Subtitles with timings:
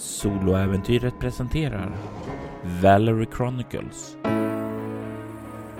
[0.00, 1.92] Soloäventyret presenterar
[2.82, 4.16] Valerie Chronicles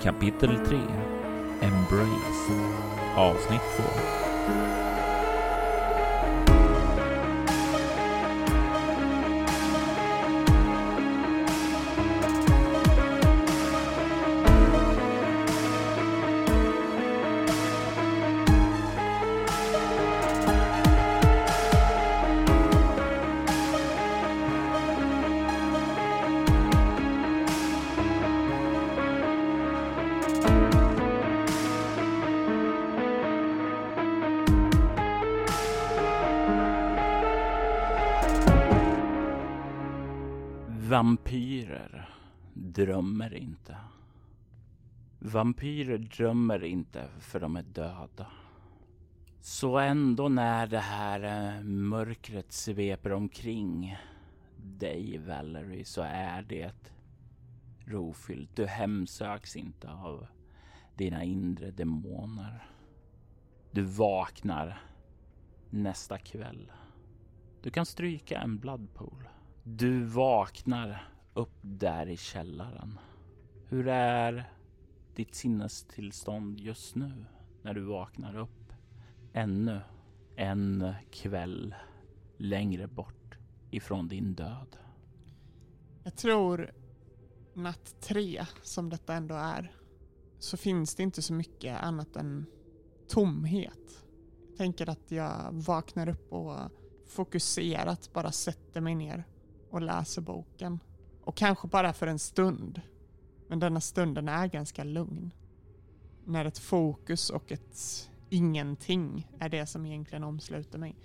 [0.03, 0.77] Kapitel 3
[1.61, 2.53] Embrace
[3.17, 4.90] Avsnitt 2
[42.73, 43.77] drömmer inte.
[45.19, 48.27] Vampyrer drömmer inte för de är döda.
[49.41, 53.97] Så ändå när det här eh, mörkret sveper omkring
[54.57, 56.93] dig Valerie så är det
[57.85, 58.57] rofyllt.
[58.57, 60.27] Du hemsöks inte av
[60.97, 62.67] dina inre demoner.
[63.71, 64.83] Du vaknar
[65.71, 66.73] nästa kväll.
[67.63, 69.29] Du kan stryka en bloodpool.
[69.63, 72.99] Du vaknar upp där i källaren.
[73.69, 74.53] Hur är
[75.15, 77.25] ditt sinnestillstånd just nu
[77.63, 78.73] när du vaknar upp?
[79.33, 79.81] Ännu
[80.37, 81.75] en kväll
[82.37, 83.39] längre bort
[83.71, 84.77] ifrån din död.
[86.05, 86.73] Jag tror
[87.55, 89.73] natt tre, som detta ändå är,
[90.39, 92.47] så finns det inte så mycket annat än
[93.09, 94.05] tomhet.
[94.49, 96.57] Jag tänker att jag vaknar upp och
[97.07, 99.25] fokuserat bara sätter mig ner
[99.71, 100.79] och läser boken.
[101.31, 102.81] Och kanske bara för en stund.
[103.49, 105.31] Men denna stunden är ganska lugn.
[106.25, 110.97] När ett fokus och ett ingenting är det som egentligen omsluter mig.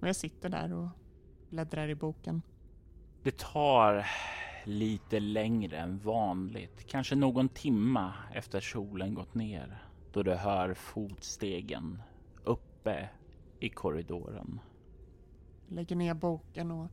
[0.00, 0.88] Och jag sitter där och
[1.50, 2.42] bläddrar i boken.
[3.22, 4.06] Det tar
[4.64, 9.82] lite längre än vanligt, kanske någon timma efter solen gått ner,
[10.12, 12.02] då du hör fotstegen
[12.44, 13.08] uppe
[13.60, 14.60] i korridoren.
[15.66, 16.90] Jag lägger ner boken och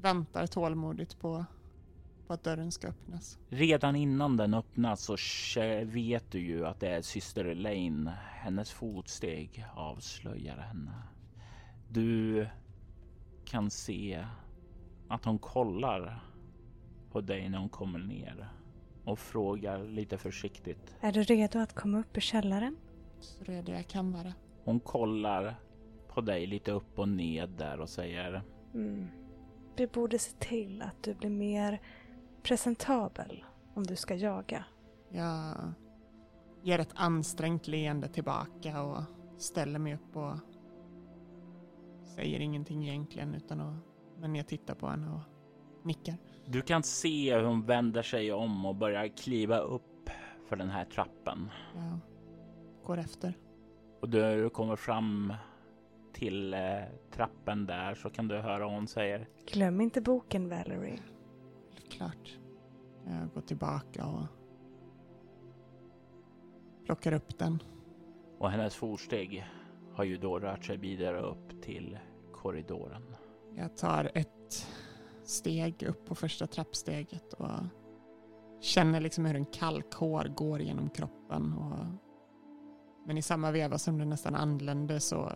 [0.00, 1.44] väntar tålmodigt på,
[2.26, 3.38] på att dörren ska öppnas.
[3.48, 5.16] Redan innan den öppnas så
[5.84, 8.10] vet du ju att det är syster Elaine.
[8.30, 11.02] Hennes fotsteg avslöjar henne.
[11.88, 12.46] Du
[13.44, 14.26] kan se
[15.08, 16.22] att hon kollar
[17.12, 18.48] på dig när hon kommer ner
[19.04, 20.96] och frågar lite försiktigt.
[21.00, 22.76] Är du redo att komma upp ur källaren?
[23.20, 24.32] Så redo jag kan vara.
[24.64, 25.60] Hon kollar
[26.08, 28.42] på dig lite upp och ned där och säger
[28.74, 29.06] Mm.
[29.76, 31.80] Vi borde se till att du blir mer
[32.42, 33.44] presentabel
[33.74, 34.64] om du ska jaga.
[35.08, 35.72] Jag
[36.62, 39.02] ger ett ansträngt leende tillbaka och
[39.38, 40.36] ställer mig upp och
[42.04, 43.74] säger ingenting egentligen utan att,
[44.18, 45.20] men jag tittar på henne och
[45.84, 46.16] nickar.
[46.46, 50.10] Du kan se hur hon vänder sig om och börjar kliva upp
[50.48, 51.50] för den här trappen.
[51.74, 51.98] Jag
[52.86, 53.34] går efter.
[54.00, 55.32] Och du kommer fram
[56.18, 56.60] till eh,
[57.10, 60.98] trappen där så kan du höra hon säger Glöm inte boken Valerie.
[61.90, 62.38] Klart.
[63.06, 64.26] Jag går tillbaka och
[66.84, 67.62] plockar upp den.
[68.38, 69.46] och hennes fotsteg
[69.92, 71.98] har ju då rört sig vidare upp till
[72.32, 73.02] korridoren.
[73.56, 74.68] Jag tar ett
[75.24, 77.50] steg upp på första trappsteget och
[78.60, 81.52] känner liksom hur en kalkhår går genom kroppen.
[81.52, 81.86] Och,
[83.06, 85.32] men i samma veva som den nästan anländer så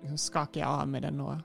[0.00, 1.36] liksom skakar jag av med den och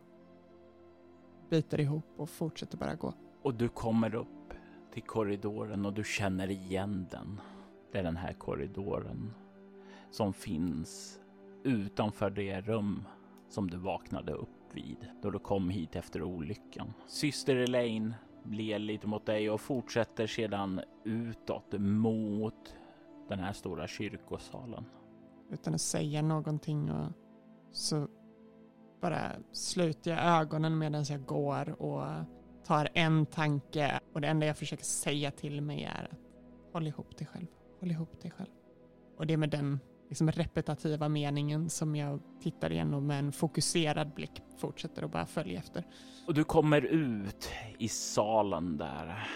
[1.50, 3.14] biter ihop och fortsätter bara gå.
[3.42, 4.54] Och du kommer upp
[4.94, 7.42] till korridoren och du känner igen den.
[7.92, 9.34] Det är den här korridoren
[10.12, 11.20] som finns
[11.64, 13.04] utanför det rum
[13.50, 16.94] som du vaknade upp vid då du kom hit efter olyckan.
[17.08, 18.14] Syster Elaine
[18.44, 22.76] ler lite mot dig och fortsätter sedan utåt mot
[23.28, 24.86] den här stora kyrkosalen.
[25.50, 27.12] Utan att säga någonting och
[27.72, 28.08] så
[29.02, 32.06] bara sluter jag ögonen medan jag går och
[32.66, 36.20] tar en tanke och det enda jag försöker säga till mig är att
[36.74, 37.47] håll ihop dig själv,
[37.80, 38.50] håll ihop dig själv.
[39.18, 44.14] Och det är med den liksom repetitiva meningen som jag tittar igenom med en fokuserad
[44.14, 45.84] blick fortsätter att bara följa efter.
[46.28, 49.28] Och du kommer ut i salen där.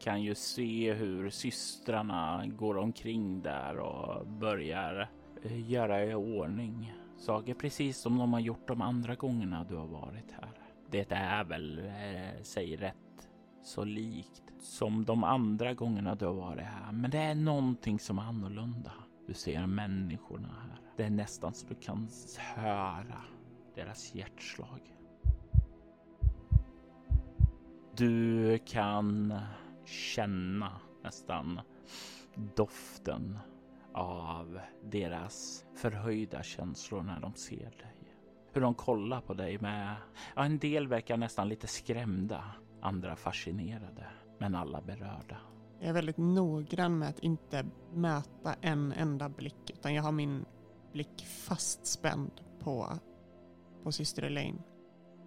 [0.00, 5.10] Kan ju se hur systrarna går omkring där och börjar
[5.42, 9.86] eh, göra i ordning saker precis som de har gjort de andra gångerna du har
[9.86, 10.50] varit här.
[10.90, 13.28] Det är väl, eh, säg rätt,
[13.62, 16.92] så likt som de andra gångerna du har varit här.
[16.92, 18.92] Men det är någonting som är annorlunda.
[19.26, 20.80] Du ser människorna här.
[20.96, 22.08] Det är nästan så du kan
[22.38, 23.20] höra
[23.74, 24.80] deras hjärtslag.
[27.96, 29.34] Du kan
[29.84, 31.60] känna nästan
[32.56, 33.38] doften
[33.96, 37.96] av deras förhöjda känslor när de ser dig.
[38.52, 39.96] Hur de kollar på dig med,
[40.36, 42.44] ja en del verkar nästan lite skrämda,
[42.80, 44.06] andra fascinerade,
[44.38, 45.36] men alla berörda.
[45.80, 50.44] Jag är väldigt noggrann med att inte möta en enda blick utan jag har min
[50.92, 52.88] blick fastspänd på,
[53.82, 54.62] på syster Elaine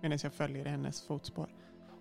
[0.01, 1.49] medan jag följer hennes fotspår.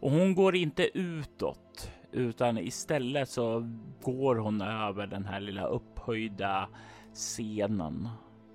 [0.00, 3.71] Och hon går inte utåt utan istället så
[4.03, 5.67] går hon över den här lilla
[6.08, 6.69] upphöjda
[7.14, 8.08] scenen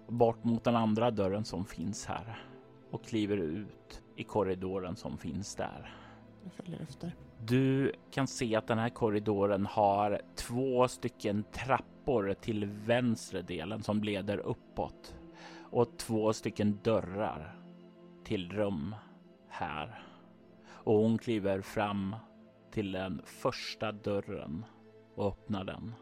[0.07, 2.43] bort mot den andra dörren som finns här
[2.91, 5.95] och kliver ut i korridoren som finns där.
[6.43, 7.15] Jag följer efter.
[7.45, 14.03] Du kan se att den här korridoren har två stycken trappor till vänstra delen som
[14.03, 15.15] leder uppåt
[15.71, 17.55] och två stycken dörrar
[18.23, 18.95] till rum
[19.49, 20.03] här.
[20.67, 22.15] Och hon kliver fram
[22.71, 24.65] till den första dörren
[25.15, 25.93] och öppnar den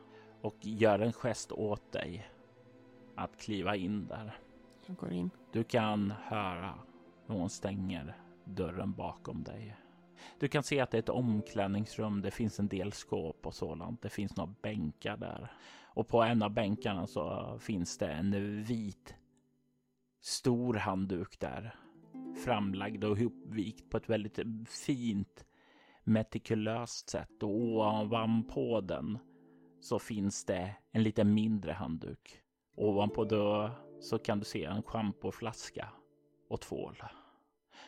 [0.42, 2.30] och gör en gest åt dig
[3.16, 4.38] att kliva in där.
[4.86, 5.30] Jag går in.
[5.52, 6.74] Du kan höra
[7.26, 9.76] hur hon stänger dörren bakom dig.
[10.40, 12.22] Du kan se att det är ett omklädningsrum.
[12.22, 14.02] Det finns en del skåp och sådant.
[14.02, 15.52] Det finns några bänkar där
[15.94, 19.16] och på en av bänkarna så finns det en vit
[20.22, 21.76] stor handduk där
[22.46, 24.40] framlagd och ihopvikt på ett väldigt
[24.70, 25.46] fint
[26.04, 29.18] metikulöst sätt och ovanpå den
[29.82, 32.42] så finns det en lite mindre handduk.
[32.76, 35.90] Ovanpå det så kan du se en schampoflaska
[36.50, 37.04] och tvål.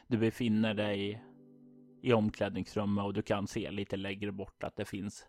[0.07, 1.24] Du befinner dig
[2.01, 5.25] i omklädningsrummet och du kan se lite längre bort att det finns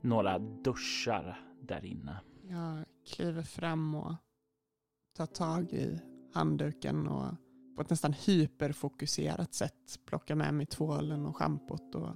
[0.00, 2.20] några duschar där inne.
[2.42, 4.14] Jag kliver fram och
[5.16, 6.00] tar tag i
[6.34, 7.34] handduken och
[7.76, 12.10] på ett nästan hyperfokuserat sätt plockar med mig tvålen och schampot och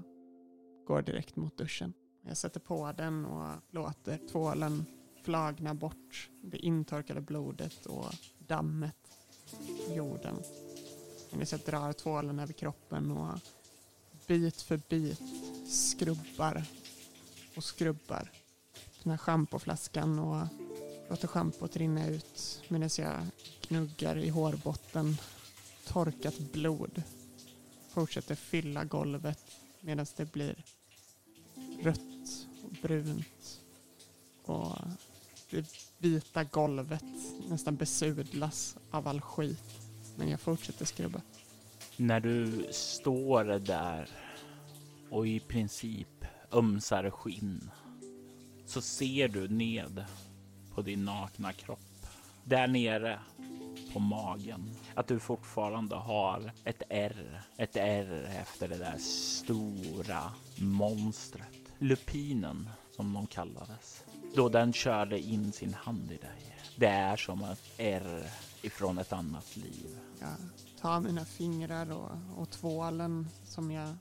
[0.86, 1.92] går direkt mot duschen.
[2.22, 4.84] Jag sätter på den och låter tvålen
[5.22, 6.30] flagna bort.
[6.42, 8.96] Det intorkade blodet och dammet
[9.88, 10.42] i jorden.
[11.30, 13.38] Medan jag drar tvålen över kroppen och
[14.26, 15.20] bit för bit
[15.68, 16.64] skrubbar
[17.56, 18.30] och skrubbar.
[19.02, 20.46] Den här schampoflaskan och
[21.10, 23.16] låter schampot rinna ut medan jag
[23.68, 25.16] gnuggar i hårbotten.
[25.86, 27.02] Torkat blod
[27.88, 29.44] fortsätter fylla golvet
[29.80, 30.64] medan det blir
[31.82, 33.60] rött och brunt
[34.44, 34.78] och
[35.50, 35.66] det
[35.98, 37.04] vita golvet
[37.48, 39.80] nästan besudlas av all skit.
[40.16, 41.20] Men jag fortsätter skrubba.
[41.96, 44.08] När du står där
[45.10, 47.70] och i princip ömsar skinn
[48.66, 50.04] så ser du ned
[50.74, 52.06] på din nakna kropp.
[52.44, 53.20] Där nere
[53.92, 54.70] på magen.
[54.94, 57.42] Att du fortfarande har ett R.
[57.56, 61.57] Ett R efter det där stora monstret.
[61.78, 64.04] Lupinen som de kallades.
[64.34, 66.56] Då den körde in sin hand i dig.
[66.76, 68.22] Det är som ett R
[68.62, 69.98] ifrån ett annat liv.
[70.20, 70.28] Jag
[70.80, 73.96] tar mina fingrar och, och tvålen som jag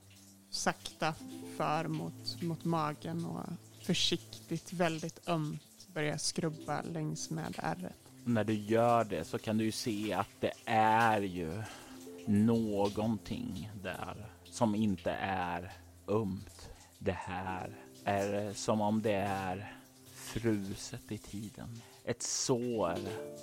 [0.50, 1.14] sakta
[1.56, 3.44] för mot, mot magen och
[3.82, 7.96] försiktigt, väldigt ömt börjar skrubba längs med ärret.
[8.24, 11.62] När du gör det så kan du ju se att det är ju
[12.26, 15.72] någonting där som inte är
[16.08, 16.57] ömt.
[16.98, 17.70] Det här
[18.04, 19.74] är som om det är
[20.14, 21.82] fruset i tiden.
[22.04, 22.98] Ett sår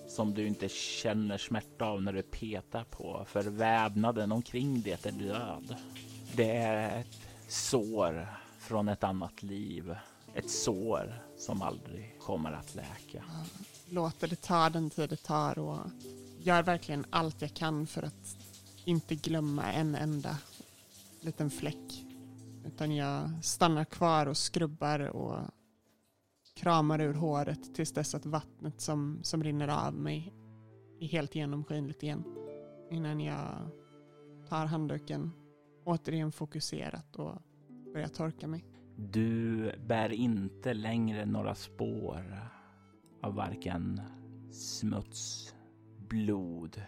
[0.08, 5.12] som du inte känner smärta av när du petar på för vävnaden omkring det är
[5.12, 5.76] död.
[6.36, 8.28] Det är ett sår
[8.60, 9.96] från ett annat liv.
[10.34, 13.24] Ett sår som aldrig kommer att läka.
[13.90, 15.80] Låter det ta den tid det tar och
[16.40, 18.38] gör verkligen allt jag kan för att
[18.86, 20.38] inte glömma en enda
[21.22, 22.06] liten fläck.
[22.66, 25.40] Utan jag stannar kvar och skrubbar och
[26.56, 30.34] kramar ur håret tills dess att vattnet som, som rinner av mig
[31.00, 32.24] är helt genomskinligt igen.
[32.92, 33.70] Innan jag
[34.50, 35.32] tar handduken
[35.84, 37.42] återigen fokuserat och
[37.94, 38.66] börjar torka mig.
[38.98, 42.50] Du bär inte längre några spår
[43.22, 44.02] av varken
[44.52, 45.56] smuts,
[46.10, 46.82] blod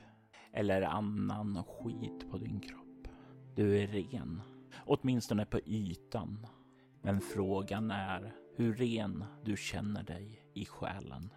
[0.54, 3.08] eller annan skit på din kropp.
[3.56, 4.42] Du är ren,
[4.86, 6.48] åtminstone på ytan.
[7.02, 11.34] Men frågan är hur ren du känner dig i själen.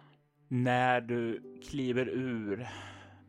[0.47, 2.67] När du kliver ur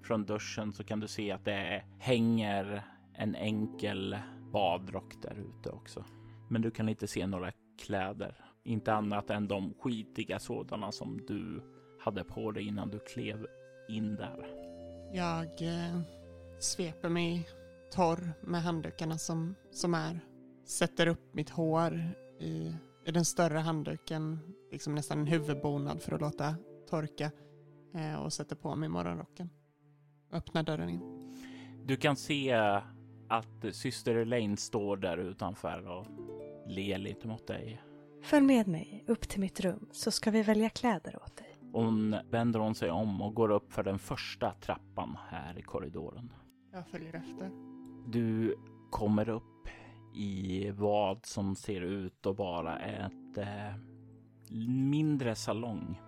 [0.03, 4.17] från duschen så kan du se att det hänger en enkel
[4.53, 6.05] badrock där ute också.
[6.51, 7.53] Men du kan inte se några
[7.87, 8.45] kläder.
[8.65, 11.63] Inte annat än de skitiga sådana som du
[12.01, 13.47] hade på dig innan du klev
[13.89, 14.47] in där.
[15.13, 16.01] Jag eh,
[16.61, 17.49] sveper mig
[17.93, 20.21] torr med handdukarna som, som är
[20.65, 22.01] sätter upp mitt hår
[22.41, 22.75] i,
[23.07, 24.39] i den större handduken,
[24.71, 26.55] liksom nästan en huvudbonad för att låta
[26.91, 27.31] torka
[27.95, 29.51] eh, och sätter på mig morgonrocken.
[30.33, 31.01] Öppnar dörren in.
[31.85, 32.53] Du kan se
[33.29, 36.07] att syster Elaine står där utanför och
[36.67, 37.83] ler lite mot dig.
[38.23, 41.59] Följ med mig upp till mitt rum så ska vi välja kläder åt dig.
[41.73, 46.33] Hon vänder hon sig om och går upp för den första trappan här i korridoren.
[46.73, 47.72] Jag följer efter.
[48.07, 48.57] Du
[48.91, 49.69] kommer upp
[50.15, 53.77] i vad som ser ut att vara ett eh,
[54.69, 56.01] mindre salong.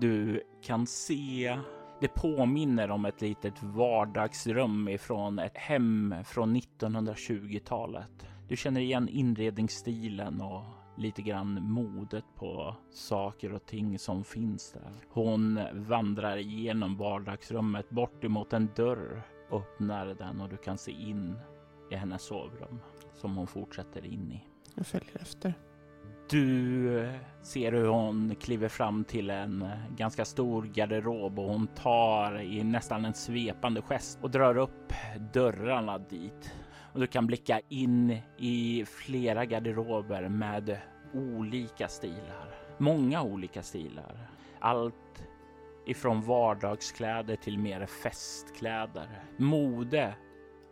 [0.00, 1.58] Du kan se
[2.00, 8.26] det påminner om ett litet vardagsrum ifrån ett hem från 1920-talet.
[8.48, 10.62] Du känner igen inredningsstilen och
[10.96, 14.92] lite grann modet på saker och ting som finns där.
[15.08, 21.38] Hon vandrar igenom vardagsrummet bort emot en dörr, öppnar den och du kan se in
[21.90, 22.80] i hennes sovrum
[23.14, 24.44] som hon fortsätter in i.
[24.74, 25.54] Jag följer efter.
[26.30, 27.12] Du
[27.42, 33.04] ser hur hon kliver fram till en ganska stor garderob och hon tar i nästan
[33.04, 34.92] en svepande gest och drar upp
[35.32, 36.52] dörrarna dit.
[36.92, 40.78] Och du kan blicka in i flera garderober med
[41.12, 42.54] olika stilar.
[42.78, 44.30] Många olika stilar.
[44.60, 45.25] Allt
[45.86, 49.24] ifrån vardagskläder till mer festkläder.
[49.36, 50.14] Mode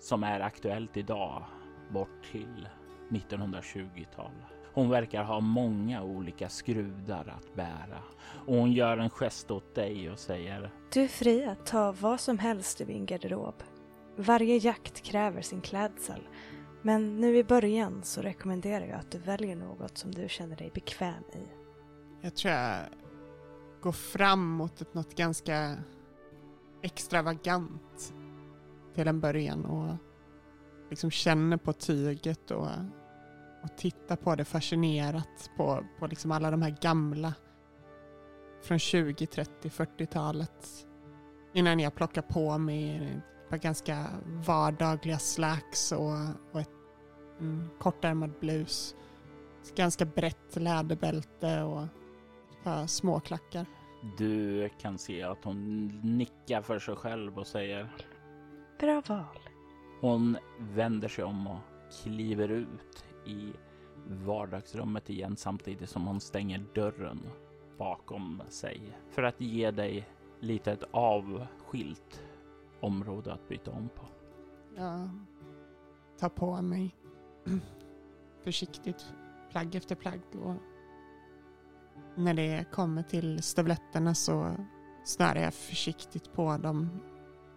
[0.00, 1.44] som är aktuellt idag
[1.90, 2.68] bort till
[3.10, 4.32] 1920-tal.
[4.74, 8.02] Hon verkar ha många olika skrudar att bära
[8.46, 12.20] och hon gör en gest åt dig och säger Du är fri att ta vad
[12.20, 13.62] som helst ur min garderob.
[14.16, 16.20] Varje jakt kräver sin klädsel.
[16.82, 20.70] Men nu i början så rekommenderar jag att du väljer något som du känner dig
[20.74, 21.42] bekväm i.
[22.20, 22.78] Jag tror jag
[23.84, 25.76] gå fram mot något ganska
[26.82, 28.14] extravagant
[28.94, 29.96] till en början och
[30.90, 32.68] liksom känner på tyget och,
[33.62, 37.34] och tittar på det fascinerat på, på liksom alla de här gamla
[38.62, 40.86] från 20, 30, 40-talet
[41.54, 42.96] innan jag plockar på mig
[43.44, 46.18] ett par ganska vardagliga slacks och,
[46.52, 46.70] och ett,
[47.40, 48.94] en kortärmad blus.
[49.62, 51.88] Ett ganska brett läderbälte och
[52.64, 53.66] par småklackar.
[54.18, 57.88] Du kan se att hon nickar för sig själv och säger
[58.80, 59.38] Bra val.
[60.00, 61.58] Hon vänder sig om och
[62.02, 63.52] kliver ut i
[64.06, 67.20] vardagsrummet igen samtidigt som hon stänger dörren
[67.78, 70.08] bakom sig för att ge dig
[70.40, 72.22] lite ett avskilt
[72.80, 74.06] område att byta om på.
[74.76, 75.10] Jag
[76.18, 76.96] tar på mig
[78.44, 79.14] försiktigt
[79.50, 80.54] plagg efter plagg och
[82.14, 84.56] när det kommer till stövletterna så
[85.04, 87.00] snörar jag försiktigt på dem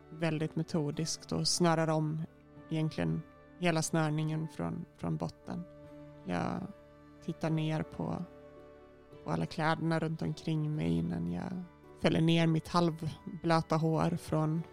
[0.09, 2.23] väldigt metodiskt och snörar om
[2.69, 3.21] egentligen
[3.59, 5.63] hela snörningen från, från botten.
[6.25, 6.61] Jag
[7.25, 8.25] tittar ner på,
[9.23, 11.63] på alla kläderna runt omkring mig innan jag
[12.01, 14.63] fäller ner mitt halvblöta hår från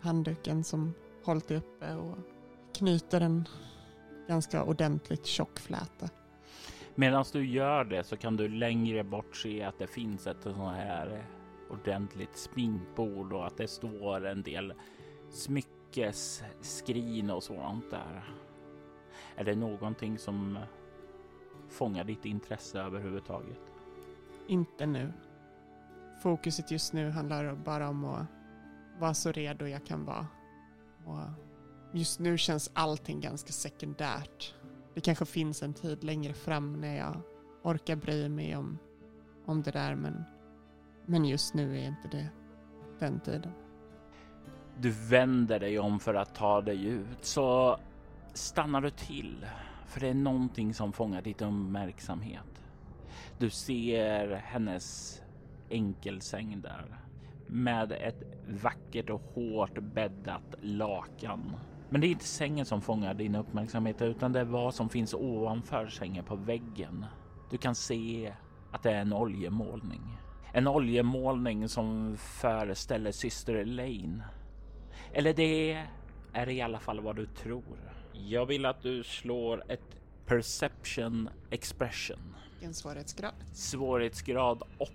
[0.00, 0.94] handduken som
[1.24, 2.16] hållit uppe och
[2.74, 3.48] knyter en
[4.28, 6.08] ganska ordentligt tjock fläta.
[7.00, 10.76] Medan du gör det så kan du längre bort se att det finns ett sånt
[10.76, 11.26] här
[11.70, 14.74] ordentligt sminkbord och att det står en del
[15.30, 18.34] smyckesskrin och sådant där.
[19.36, 20.58] Är det någonting som
[21.68, 23.60] fångar ditt intresse överhuvudtaget?
[24.46, 25.12] Inte nu.
[26.22, 28.26] Fokuset just nu handlar bara om att
[28.98, 30.26] vara så redo jag kan vara.
[31.04, 31.20] Och
[31.92, 34.54] just nu känns allting ganska sekundärt.
[34.98, 37.22] Det kanske finns en tid längre fram när jag
[37.62, 38.78] orkar bry mig om,
[39.46, 40.24] om det där men,
[41.06, 42.28] men just nu är inte det
[42.98, 43.52] den tiden.
[44.78, 47.78] Du vänder dig om för att ta dig ut så
[48.34, 49.46] stannar du till
[49.86, 52.62] för det är någonting som fångar ditt uppmärksamhet.
[53.38, 55.20] Du ser hennes
[55.70, 56.98] enkelsäng där
[57.46, 58.22] med ett
[58.62, 61.56] vackert och hårt bäddat lakan.
[61.90, 65.14] Men det är inte sängen som fångar din uppmärksamhet utan det är vad som finns
[65.14, 67.06] ovanför sängen på väggen.
[67.50, 68.32] Du kan se
[68.72, 70.18] att det är en oljemålning.
[70.52, 74.22] En oljemålning som föreställer syster Elaine.
[75.12, 75.84] Eller det
[76.32, 77.92] är i alla fall vad du tror.
[78.12, 82.34] Jag vill att du slår ett perception expression.
[82.50, 83.34] Vilken svårighetsgrad?
[83.52, 84.92] Svårighetsgrad 8.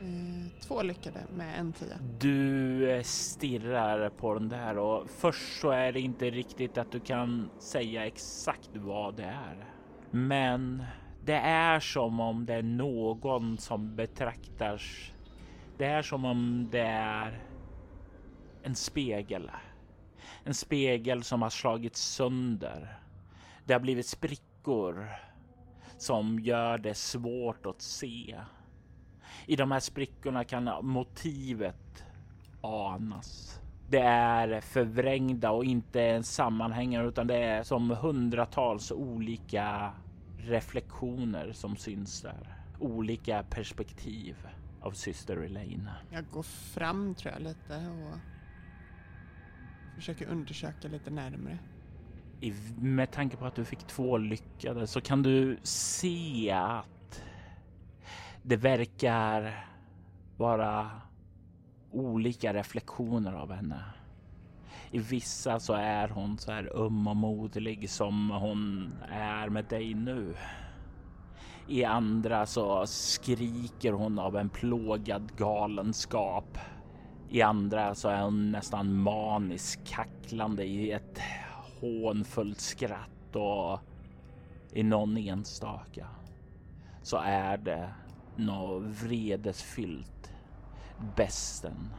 [0.00, 1.98] Eh, två lyckade med en tia.
[2.18, 7.00] Du eh, stirrar på den där och först så är det inte riktigt att du
[7.00, 9.64] kan säga exakt vad det är.
[10.10, 10.84] Men
[11.24, 14.82] det är som om det är någon som betraktar.
[15.78, 17.42] Det är som om det är
[18.62, 19.50] en spegel.
[20.44, 22.98] En spegel som har slagits sönder.
[23.64, 25.08] Det har blivit sprickor
[25.98, 28.36] som gör det svårt att se.
[29.48, 32.04] I de här sprickorna kan motivet
[32.60, 33.60] anas.
[33.90, 39.92] Det är förvrängda och inte sammanhängande utan det är som hundratals olika
[40.38, 42.56] reflektioner som syns där.
[42.78, 44.36] Olika perspektiv
[44.80, 45.90] av syster Elaine.
[46.10, 48.18] Jag går fram tror jag lite och
[49.94, 51.58] försöker undersöka lite närmre.
[52.40, 56.97] I, med tanke på att du fick två lyckade så kan du se att
[58.48, 59.64] det verkar
[60.36, 60.90] vara
[61.92, 63.84] olika reflektioner av henne.
[64.90, 69.94] I vissa så är hon så här öm och modlig som hon är med dig
[69.94, 70.34] nu.
[71.66, 76.58] I andra så skriker hon av en plågad galenskap.
[77.28, 81.20] I andra så är hon nästan manisk kacklande i ett
[81.80, 83.80] hånfullt skratt och
[84.72, 86.06] i någon enstaka
[87.02, 87.94] så är det
[88.38, 90.32] något vredesfyllt
[91.16, 91.94] besten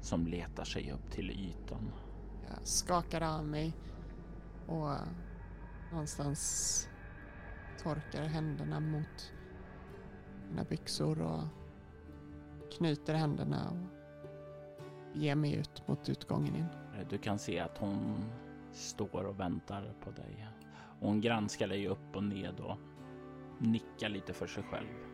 [0.00, 1.92] som letar sig upp till ytan.
[2.48, 3.72] Jag skakar av mig
[4.66, 4.94] och
[5.92, 6.88] någonstans
[7.82, 9.32] torkar händerna mot
[10.48, 11.42] mina byxor och
[12.78, 13.76] knyter händerna och
[15.16, 16.66] ger mig ut mot utgången in.
[17.10, 18.24] Du kan se att hon
[18.72, 20.48] står och väntar på dig.
[21.00, 22.76] Hon granskar dig upp och ned och
[23.58, 25.13] nickar lite för sig själv.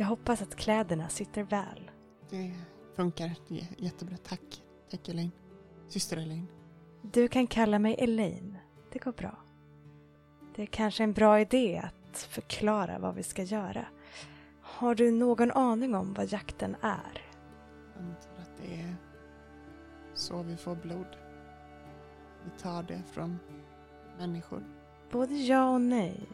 [0.00, 1.90] Jag hoppas att kläderna sitter väl.
[2.30, 2.52] Det
[2.96, 3.34] funkar
[3.78, 4.16] jättebra.
[4.16, 4.62] Tack.
[4.90, 5.30] Tack Elaine.
[5.88, 6.46] Syster Elaine.
[7.02, 8.58] Du kan kalla mig Elaine.
[8.92, 9.38] Det går bra.
[10.56, 13.86] Det är kanske en bra idé att förklara vad vi ska göra.
[14.62, 17.22] Har du någon aning om vad jakten är?
[17.94, 18.96] Jag antar att det är
[20.14, 21.16] så vi får blod.
[22.44, 23.38] Vi tar det från
[24.18, 24.64] människor.
[25.10, 26.28] Både ja och nej.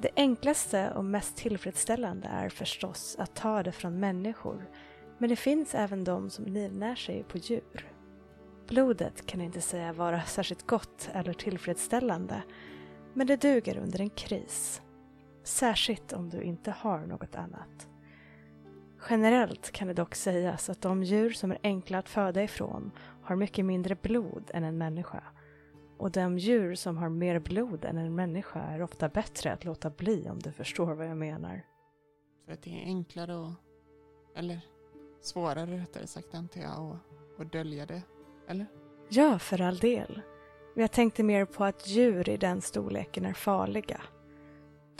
[0.00, 4.70] Det enklaste och mest tillfredsställande är förstås att ta det från människor.
[5.18, 7.92] Men det finns även de som livnär sig på djur.
[8.68, 12.42] Blodet kan inte säga vara särskilt gott eller tillfredsställande.
[13.14, 14.82] Men det duger under en kris.
[15.44, 17.88] Särskilt om du inte har något annat.
[19.10, 22.90] Generellt kan det dock sägas att de djur som är enkla att föda ifrån
[23.22, 25.22] har mycket mindre blod än en människa.
[25.98, 29.90] Och de djur som har mer blod än en människa är ofta bättre att låta
[29.90, 31.62] bli om du förstår vad jag menar.
[32.46, 33.52] För att det är enklare och,
[34.36, 34.60] eller
[35.20, 38.02] svårare rättare sagt antar jag, att, att dölja det,
[38.48, 38.66] eller?
[39.08, 40.20] Ja, för all del.
[40.74, 44.00] Men jag tänkte mer på att djur i den storleken är farliga.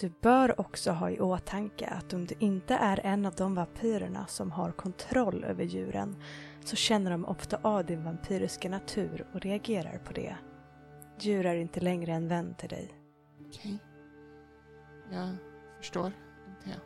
[0.00, 4.26] Du bör också ha i åtanke att om du inte är en av de vampyrerna
[4.26, 6.16] som har kontroll över djuren
[6.64, 10.36] så känner de ofta av din vampyriska natur och reagerar på det.
[11.20, 12.94] Djur är inte längre en vän till dig.
[13.46, 13.78] Okej.
[15.12, 15.36] Jag
[15.78, 16.12] förstår,
[16.64, 16.80] jag.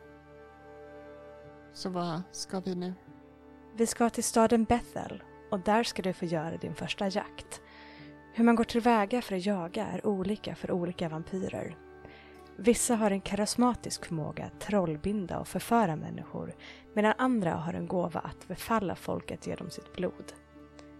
[1.73, 2.93] Så vad ska vi nu?
[3.75, 7.61] Vi ska till staden Bethel och där ska du få göra din första jakt.
[8.33, 11.77] Hur man går tillväga för att jaga är olika för olika vampyrer.
[12.57, 16.55] Vissa har en karismatisk förmåga att trollbinda och förföra människor
[16.93, 20.33] medan andra har en gåva att befalla folket genom sitt blod.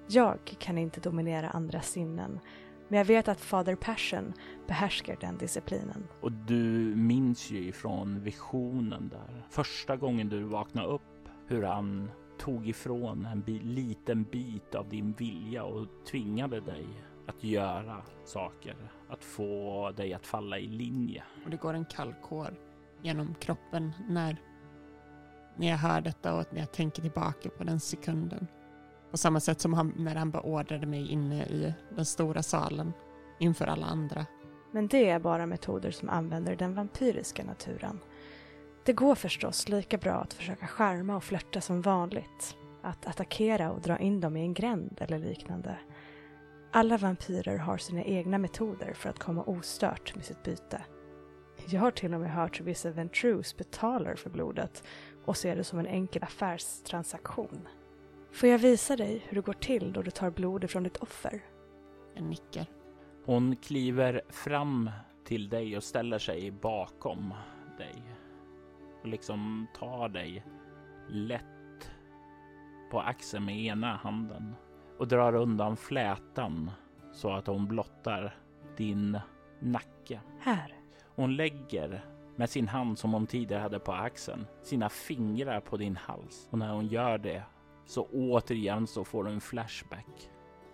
[0.08, 2.40] Jag kan inte dominera andra sinnen
[2.88, 4.34] men jag vet att Father Passion
[4.68, 6.08] behärskar den disciplinen.
[6.22, 9.46] Och du minns ju ifrån visionen där.
[9.50, 11.02] Första gången du vaknade upp
[11.48, 16.88] hur han tog ifrån en bi liten bit av din vilja och tvingade dig
[17.28, 18.76] att göra saker.
[19.10, 21.24] Att få dig att falla i linje.
[21.46, 22.56] Och det går en kall kår
[23.02, 24.38] genom kroppen när,
[25.56, 28.48] när jag hör detta och när jag tänker tillbaka på den sekunden.
[29.14, 32.94] På samma sätt som han, när han beordrade mig inne i den stora salen
[33.40, 34.26] inför alla andra.
[34.72, 38.00] Men det är bara metoder som använder den vampyriska naturen.
[38.86, 42.56] Det går förstås lika bra att försöka skärma och flörta som vanligt.
[42.82, 45.78] Att attackera och dra in dem i en gränd eller liknande.
[46.72, 50.82] Alla vampyrer har sina egna metoder för att komma ostört med sitt byte.
[51.68, 54.84] Jag har till och med hört hur vissa Ventrus betalar för blodet
[55.26, 57.68] och ser det som en enkel affärstransaktion.
[58.34, 61.42] Får jag visa dig hur det går till då du tar blod ifrån ditt offer?
[62.14, 62.66] Jag nickar.
[63.26, 64.90] Hon kliver fram
[65.26, 67.34] till dig och ställer sig bakom
[67.78, 68.04] dig.
[69.02, 70.46] Och liksom tar dig
[71.10, 71.92] lätt
[72.92, 74.56] på axeln med ena handen
[74.98, 76.72] och drar undan flätan
[77.14, 78.36] så att hon blottar
[78.78, 79.20] din
[79.60, 80.22] nacke.
[80.40, 80.76] Här.
[81.16, 85.96] Hon lägger med sin hand som hon tidigare hade på axeln sina fingrar på din
[85.96, 87.44] hals och när hon gör det
[87.86, 90.30] så återigen så får du en flashback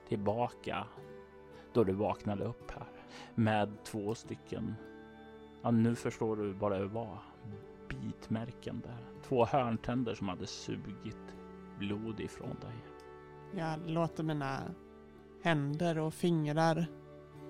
[0.08, 0.88] tillbaka
[1.74, 2.88] då du vaknade upp här
[3.36, 4.76] med två stycken
[5.62, 7.18] Ja, nu förstår du vad det var.
[7.88, 9.22] Bitmärken där.
[9.24, 11.36] Två hörntänder som hade sugit
[11.80, 12.76] blod ifrån dig.
[13.56, 14.62] Jag låter mina
[15.44, 16.86] händer och fingrar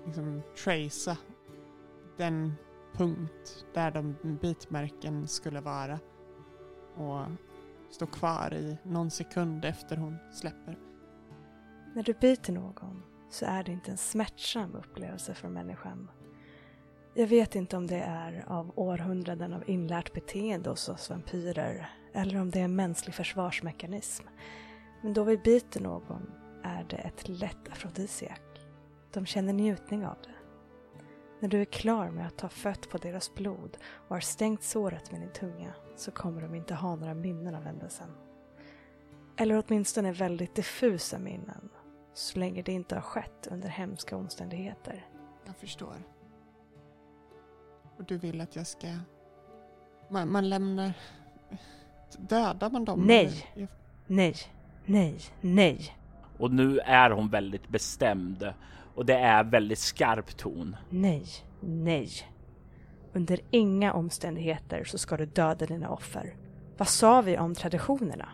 [0.06, 1.16] liksom tracea
[2.16, 2.54] den
[2.92, 5.98] punkt där de bitmärken skulle vara
[6.94, 7.26] och
[7.90, 10.78] stå kvar i någon sekund efter hon släpper.
[11.94, 16.10] När du biter någon så är det inte en smärtsam upplevelse för människan.
[17.14, 22.40] Jag vet inte om det är av århundraden av inlärt beteende hos oss vampyrer eller
[22.40, 24.26] om det är en mänsklig försvarsmekanism.
[25.02, 28.40] Men då vi biter någon är det ett lätt afrodisiak.
[29.12, 30.34] De känner njutning av det.
[31.40, 33.76] När du är klar med att ta fött på deras blod
[34.08, 37.64] och har stängt såret med din tunga så kommer de inte ha några minnen av
[37.64, 38.08] händelsen.
[39.36, 41.68] Eller åtminstone väldigt diffusa minnen,
[42.14, 45.06] så länge det inte har skett under hemska omständigheter.
[45.46, 45.94] Jag förstår.
[47.96, 48.88] Och du vill att jag ska...
[50.08, 50.92] Man, man lämnar...
[52.18, 53.00] Dödar man dem?
[53.00, 53.46] Nej.
[53.54, 53.68] Jag...
[54.06, 54.34] Nej,
[54.86, 55.96] nej, nej.
[56.38, 58.52] Och nu är hon väldigt bestämd
[58.94, 60.76] och det är väldigt skarp ton.
[60.90, 61.26] Nej,
[61.60, 62.10] nej.
[63.12, 66.36] Under inga omständigheter så ska du döda dina offer.
[66.76, 68.28] Vad sa vi om traditionerna?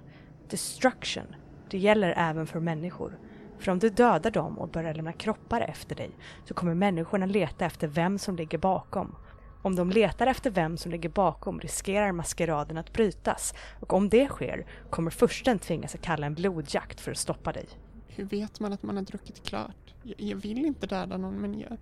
[0.49, 1.27] Destruction.
[1.71, 3.19] Det gäller även för människor.
[3.59, 6.11] För om du dödar dem och börjar lämna kroppar efter dig
[6.45, 9.15] så kommer människorna leta efter vem som ligger bakom.
[9.63, 14.29] Om de letar efter vem som ligger bakom riskerar maskeraden att brytas och om det
[14.29, 17.67] sker kommer försten tvingas att kalla en blodjakt för att stoppa dig.
[18.07, 19.95] Hur vet man att man har druckit klart?
[20.03, 21.79] Jag, jag vill inte döda någon men jag...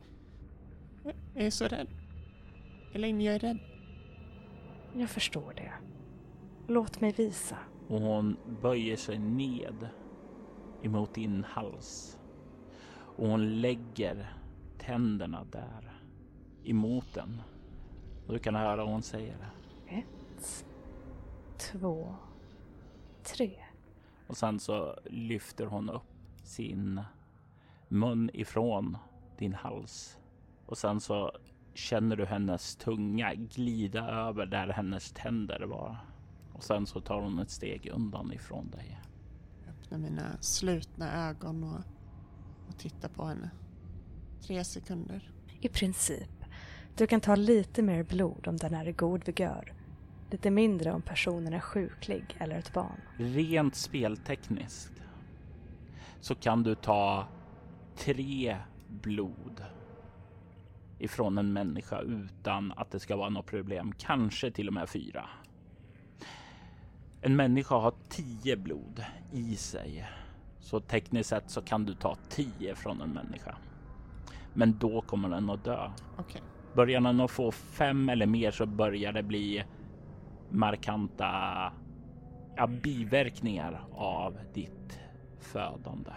[1.34, 1.88] Jag är så rädd.
[2.94, 3.58] Elaine, jag är rädd.
[4.96, 5.72] Jag förstår det.
[6.66, 7.56] Låt mig visa.
[7.88, 9.88] Och hon böjer sig ned
[10.82, 12.18] emot din hals.
[12.94, 14.34] Och hon lägger
[14.78, 16.00] tänderna där
[16.64, 17.42] emot den.
[18.28, 19.50] Du kan höra vad hon säger.
[19.86, 20.66] Ett,
[21.58, 22.14] två,
[23.22, 23.52] tre.
[24.26, 26.12] Och sen så lyfter hon upp
[26.44, 27.00] sin
[27.88, 28.98] mun ifrån
[29.38, 30.18] din hals.
[30.66, 31.32] Och sen så
[31.74, 35.96] känner du hennes tunga glida över där hennes tänder var.
[36.52, 39.00] Och sen så tar hon ett steg undan ifrån dig.
[39.64, 41.80] Jag öppnar mina slutna ögon och,
[42.68, 43.50] och tittar på henne.
[44.42, 45.30] Tre sekunder.
[45.60, 46.44] I princip.
[46.96, 49.74] Du kan ta lite mer blod om den är i god vigör.
[50.30, 53.00] Lite mindre om personen är sjuklig eller ett barn.
[53.16, 55.02] Rent speltekniskt
[56.20, 57.28] så kan du ta
[57.96, 58.56] tre
[58.88, 59.64] blod
[61.04, 63.92] ifrån en människa utan att det ska vara något problem.
[63.98, 65.28] Kanske till och med fyra.
[67.20, 70.06] En människa har tio blod i sig.
[70.60, 73.56] Så tekniskt sett så kan du ta tio från en människa.
[74.54, 75.90] Men då kommer den att dö.
[76.18, 76.42] Okej.
[76.74, 79.64] Börjar den att få fem eller mer så börjar det bli
[80.50, 81.26] markanta
[82.56, 85.00] ja, biverkningar av ditt
[85.40, 86.10] födande.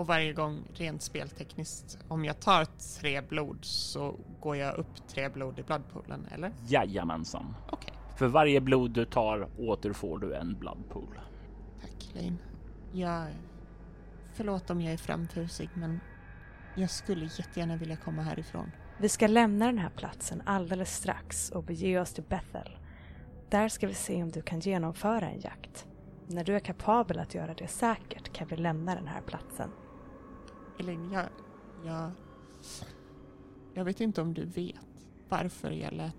[0.00, 2.64] Och varje gång rent speltekniskt, om jag tar
[3.00, 6.52] tre blod så går jag upp tre blod i bloodpoolen, eller?
[6.66, 7.56] Jajamensan.
[7.70, 7.92] Okej.
[8.16, 11.20] För varje blod du tar återfår du en bloodpool.
[11.80, 12.36] Tack Lane.
[12.92, 13.26] Jag...
[14.34, 16.00] Förlåt om jag är framfusig men
[16.74, 18.70] jag skulle jättegärna vilja komma härifrån.
[18.98, 22.78] Vi ska lämna den här platsen alldeles strax och bege oss till Bethel.
[23.48, 25.86] Där ska vi se om du kan genomföra en jakt.
[26.26, 29.70] När du är kapabel att göra det säkert kan vi lämna den här platsen.
[30.80, 31.28] Elaine, jag...
[31.84, 32.10] Jag...
[33.74, 34.76] Jag vet inte om du vet
[35.28, 36.14] varför jag lät,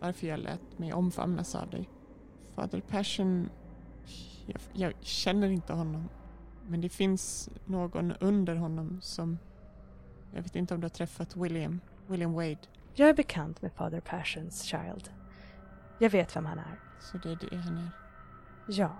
[0.00, 1.88] varför jag lät mig omfamnas av dig.
[2.54, 3.48] Father Passion...
[4.46, 6.08] Jag, jag känner inte honom.
[6.68, 9.38] Men det finns någon under honom som...
[10.34, 11.80] Jag vet inte om du har träffat William.
[12.06, 12.58] William Wade.
[12.94, 15.10] Jag är bekant med Father Passions Child.
[15.98, 16.80] Jag vet vem han är.
[17.00, 17.90] Så det är det han är.
[18.68, 18.96] Ja.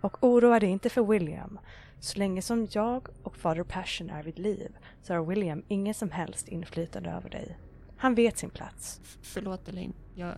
[0.00, 1.58] Och oroa dig inte för William.
[2.00, 6.10] Så länge som jag och Father Passion är vid liv så har William ingen som
[6.10, 7.58] helst inflytande över dig.
[7.96, 9.00] Han vet sin plats.
[9.22, 9.94] Förlåt Elaine.
[10.14, 10.34] Jag...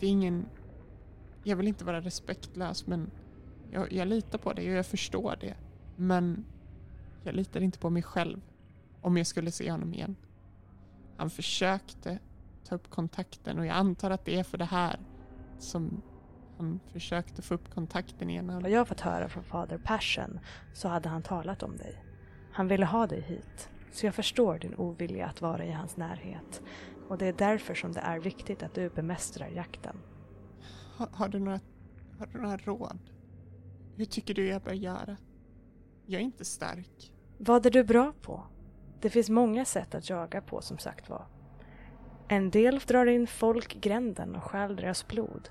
[0.00, 0.46] Det är ingen...
[1.44, 3.10] Jag vill inte vara respektlös men
[3.70, 5.54] jag, jag litar på dig och jag förstår det.
[5.96, 6.44] Men
[7.24, 8.40] jag litar inte på mig själv
[9.00, 10.16] om jag skulle se honom igen.
[11.16, 12.18] Han försökte
[12.64, 15.00] ta upp kontakten och jag antar att det är för det här
[15.58, 16.02] som
[16.64, 18.60] han försökte få upp kontakten igen.
[18.62, 20.40] Vad jag har fått höra från Father Passion
[20.72, 22.04] så hade han talat om dig.
[22.52, 23.70] Han ville ha dig hit.
[23.92, 26.62] Så jag förstår din ovilja att vara i hans närhet.
[27.08, 29.96] Och det är därför som det är viktigt att du bemästrar jakten.
[30.96, 31.60] Har, har, du några,
[32.18, 32.98] har du några råd?
[33.96, 35.16] Hur tycker du jag bör göra?
[36.06, 37.12] Jag är inte stark.
[37.38, 38.46] Vad är du bra på?
[39.00, 41.26] Det finns många sätt att jaga på som sagt var.
[42.28, 45.48] En del drar in folk i gränden och stjäl deras blod,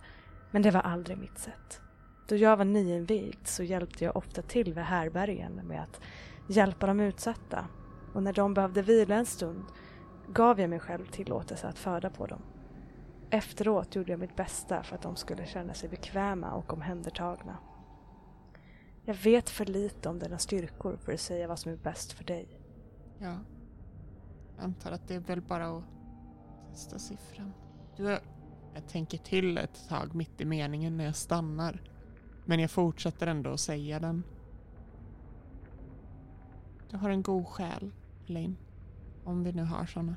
[0.54, 1.82] men det var aldrig mitt sätt.
[2.28, 6.02] Då jag var nyinvigd så hjälpte jag ofta till vid härbergen med att
[6.48, 7.68] hjälpa de utsatta
[8.14, 9.64] och när de behövde vila en stund
[10.28, 12.42] gav jag mig själv tillåtelse att föda på dem.
[13.30, 17.58] Efteråt gjorde jag mitt bästa för att de skulle känna sig bekväma och omhändertagna.
[19.06, 22.24] Jag vet för lite om dina styrkor för att säga vad som är bäst för
[22.24, 22.60] dig.
[23.20, 23.38] Ja.
[24.56, 25.84] Jag antar att det är väl bara att
[26.72, 27.54] testa siffran.
[27.98, 28.20] Du,
[28.74, 31.82] jag tänker till ett tag mitt i meningen när jag stannar.
[32.46, 34.24] Men jag fortsätter ändå att säga den.
[36.90, 37.92] Du har en god själ,
[38.28, 38.58] Elaine.
[39.24, 40.16] Om vi nu har såna.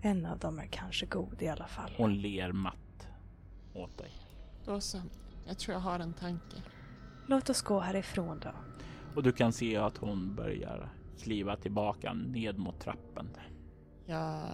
[0.00, 1.90] En av dem är kanske god i alla fall.
[1.96, 3.08] Hon ler matt
[3.74, 4.10] åt dig.
[4.64, 4.98] Då så.
[5.46, 6.56] Jag tror jag har en tanke.
[7.26, 8.50] Låt oss gå härifrån då.
[9.14, 13.28] Och du kan se att hon börjar kliva tillbaka ned mot trappen.
[14.06, 14.48] Jag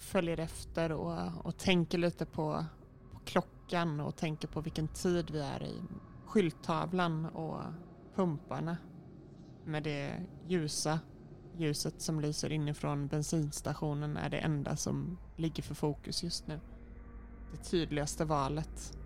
[0.00, 2.64] följer efter och, och tänker lite på,
[3.12, 5.82] på klockan och tänker på vilken tid vi är i.
[6.26, 7.62] Skylttavlan och
[8.14, 8.76] pumparna
[9.64, 11.00] med det ljusa
[11.56, 16.60] ljuset som lyser inifrån bensinstationen är det enda som ligger för fokus just nu.
[17.52, 18.98] Det tydligaste valet.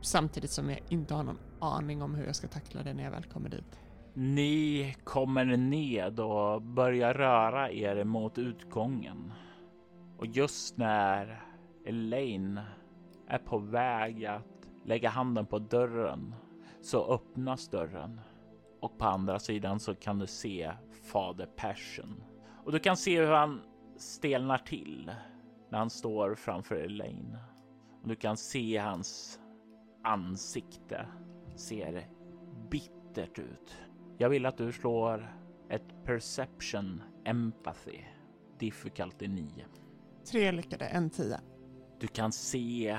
[0.00, 3.10] Samtidigt som jag inte har någon aning om hur jag ska tackla det när jag
[3.10, 3.80] väl kommer dit.
[4.14, 9.32] Ni kommer ned och börjar röra er mot utgången.
[10.22, 11.42] Och just när
[11.84, 12.60] Elaine
[13.26, 16.34] är på väg att lägga handen på dörren
[16.80, 18.20] så öppnas dörren
[18.80, 20.72] och på andra sidan så kan du se
[21.12, 22.24] fader Passion
[22.64, 23.60] och du kan se hur han
[23.96, 25.12] stelnar till
[25.70, 27.38] när han står framför Elaine.
[28.02, 29.40] Och du kan se hans
[30.04, 31.06] ansikte
[31.56, 32.08] ser
[32.70, 33.76] bittert ut.
[34.18, 35.36] Jag vill att du slår
[35.68, 38.00] ett perception empathy
[38.58, 39.66] difficulty 9.
[40.24, 41.40] Tre lyckade, en tia.
[42.00, 42.98] Du kan se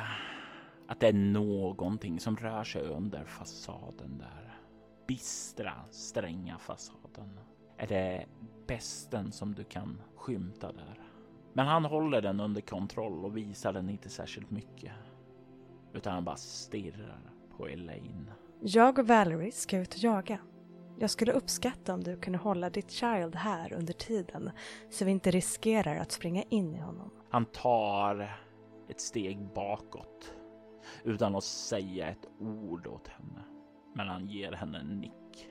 [0.87, 4.59] att det är någonting som rör sig under fasaden där.
[5.07, 7.39] Bistra, stränga fasaden.
[7.77, 8.25] Är det
[8.67, 10.99] besten som du kan skymta där?
[11.53, 14.91] Men han håller den under kontroll och visar den inte särskilt mycket.
[15.93, 17.21] Utan han bara stirrar
[17.57, 18.31] på Elaine.
[18.61, 20.39] Jag och Valerie ska ut och jaga.
[20.99, 24.51] Jag skulle uppskatta om du kunde hålla ditt child här under tiden
[24.89, 27.11] så vi inte riskerar att springa in i honom.
[27.29, 28.39] Han tar
[28.89, 30.33] ett steg bakåt
[31.03, 33.43] utan att säga ett ord åt henne.
[33.95, 35.49] Men han ger henne en nick.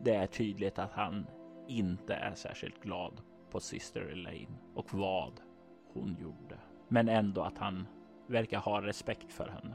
[0.00, 1.26] Det är tydligt att han
[1.68, 3.20] inte är särskilt glad
[3.50, 5.40] på syster Elaine och vad
[5.92, 6.58] hon gjorde.
[6.88, 7.86] Men ändå att han
[8.26, 9.74] verkar ha respekt för henne.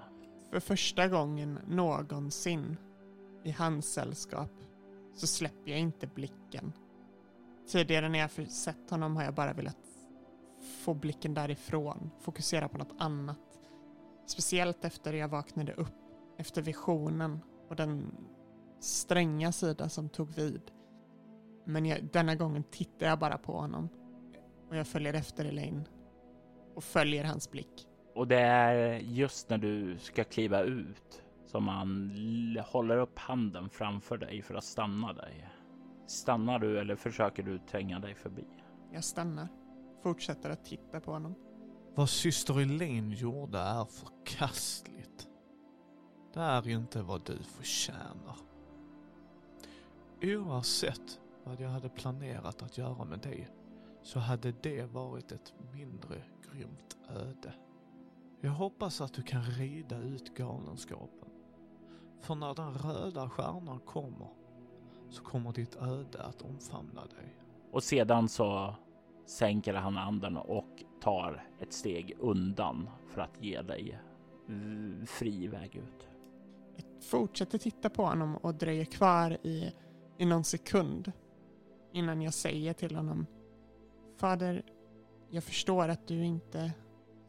[0.51, 2.77] För första gången någonsin
[3.43, 4.51] i hans sällskap
[5.19, 6.73] så släpper jag inte blicken.
[7.67, 9.77] Tidigare när jag sett honom har jag bara velat
[10.59, 13.39] få blicken därifrån, fokusera på något annat.
[14.25, 15.95] Speciellt efter jag vaknade upp,
[16.37, 18.15] efter visionen och den
[18.79, 20.61] stränga sida som tog vid.
[21.65, 23.89] Men jag, denna gången tittar jag bara på honom
[24.69, 25.87] och jag följer efter Elaine
[26.75, 27.87] och följer hans blick.
[28.15, 32.11] Och det är just när du ska kliva ut som han
[32.65, 35.49] håller upp handen framför dig för att stanna dig.
[36.07, 38.45] Stannar du eller försöker du tränga dig förbi?
[38.91, 39.47] Jag stannar,
[40.03, 41.35] fortsätter att titta på honom.
[41.95, 45.27] Vad syster Elaine gjorde är förkastligt.
[46.33, 48.35] Det är inte vad du förtjänar.
[50.21, 53.49] Oavsett vad jag hade planerat att göra med dig
[54.03, 57.53] så hade det varit ett mindre grymt öde.
[58.41, 61.28] Jag hoppas att du kan rida ut galenskapen.
[62.19, 64.27] För när den röda stjärnan kommer
[65.09, 67.35] så kommer ditt öde att omfamna dig.
[67.71, 68.75] Och sedan så
[69.25, 73.99] sänker han handen och tar ett steg undan för att ge dig
[75.07, 76.09] fri väg ut.
[76.75, 79.71] Jag fortsätter titta på honom och dröjer kvar i,
[80.17, 81.11] i någon sekund
[81.91, 83.25] innan jag säger till honom
[84.17, 84.63] Fader,
[85.29, 86.71] jag förstår att du inte,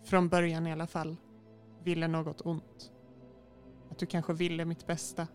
[0.05, 1.16] från början i alla fall,
[1.85, 2.92] ville något ont.
[4.00, 5.26] Du kanske ville mitt bästa.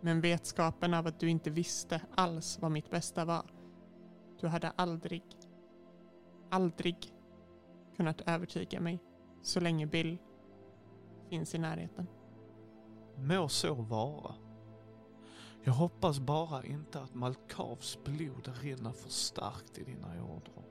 [0.00, 3.46] Men vetskapen av att du inte visste alls vad mitt bästa var.
[4.40, 5.22] Du hade aldrig,
[6.50, 7.12] aldrig
[7.96, 8.98] kunnat övertyga mig
[9.42, 10.18] så länge Bill
[11.28, 12.06] finns i närheten.
[13.16, 14.34] Må så vara.
[15.62, 20.64] Jag hoppas bara inte att Malkavs blod rinner för starkt i dina ådror.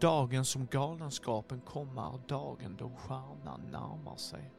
[0.00, 4.52] Dagen som galenskapen kommer är dagen då stjärnan närmar sig.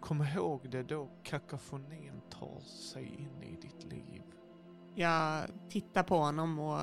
[0.00, 4.22] Kom ihåg det då kakafonin tar sig in i ditt liv.
[4.94, 6.80] Jag tittar på honom och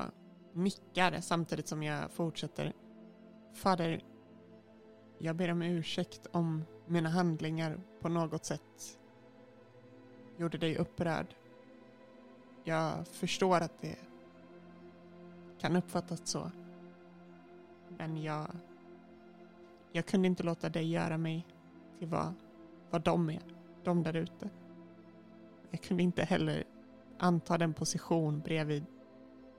[0.52, 2.72] nickar samtidigt som jag fortsätter.
[3.54, 4.04] Fader,
[5.18, 8.98] jag ber om ursäkt om mina handlingar på något sätt
[10.36, 11.34] gjorde dig upprörd.
[12.64, 13.96] Jag förstår att det
[15.60, 16.50] kan uppfattas så.
[17.88, 18.46] Men jag,
[19.92, 21.46] jag kunde inte låta dig göra mig
[21.98, 22.34] till vad,
[22.90, 23.42] vad de är,
[23.84, 24.50] de där ute.
[25.70, 26.64] Jag kunde inte heller
[27.18, 28.84] anta den position bredvid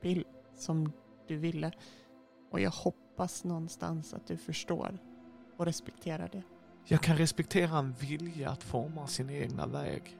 [0.01, 0.91] Bill som
[1.27, 1.71] du ville.
[2.51, 4.99] Och jag hoppas någonstans att du förstår
[5.57, 6.43] och respekterar det.
[6.85, 10.19] Jag kan respektera en vilja att forma sin egna väg.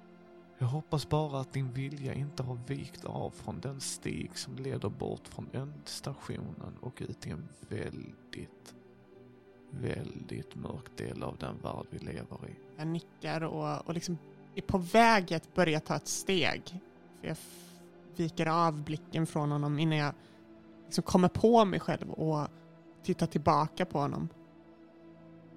[0.58, 4.90] Jag hoppas bara att din vilja inte har vikt av från den stig som leder
[4.90, 8.76] bort från ändstationen och ut i en väldigt,
[9.72, 12.56] väldigt mörk del av den värld vi lever i.
[12.78, 14.18] Jag nickar och, och liksom
[14.56, 16.80] är på väg att börja ta ett steg.
[17.22, 17.38] För jag
[18.16, 20.14] viker av blicken från honom innan jag
[20.86, 22.48] liksom kommer på mig själv och
[23.04, 24.30] tittar tillbaka på honom.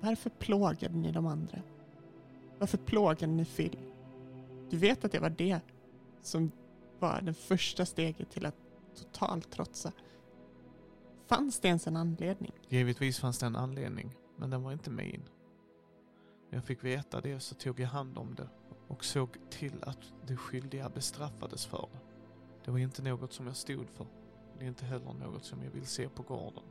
[0.01, 1.59] Varför plågade ni de andra?
[2.59, 3.79] Varför plågade ni Phil?
[4.71, 5.61] Du vet att det var det
[6.23, 6.53] som
[6.99, 8.57] var det första steget till att
[8.95, 9.93] totalt trotsa.
[11.33, 12.53] Fanns det ens en anledning?
[12.69, 15.23] Givetvis fanns det en anledning, men den var inte min.
[16.51, 18.49] När jag fick veta det så tog jag hand om det
[18.89, 21.99] och såg till att de skyldiga bestraffades för det.
[22.65, 24.07] Det var inte något som jag stod för.
[24.59, 26.63] Det är inte heller något som jag vill se på gården.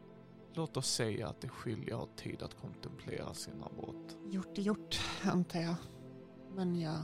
[0.53, 4.17] Låt oss säga att de skyldiga har tid att kontemplera sina brott.
[4.29, 5.75] Gjort är gjort, antar jag.
[6.55, 6.99] Men jag...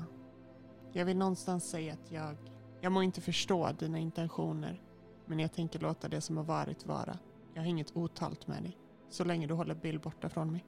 [0.92, 2.38] Jag vill någonstans säga att jag...
[2.82, 4.82] Jag må inte förstå dina intentioner.
[5.26, 7.18] Men jag tänker låta det som har varit vara.
[7.58, 8.78] Jag har inget otalt med dig.
[9.10, 10.66] Så länge du håller Bill borta från mig.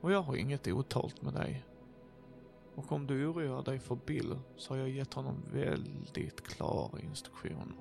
[0.00, 1.64] Och jag har inget otalt med dig.
[2.74, 7.74] Och om du oroar dig för Bill så har jag gett honom väldigt klara instruktioner.